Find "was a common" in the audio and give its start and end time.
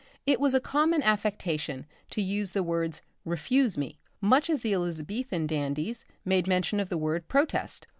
0.39-1.03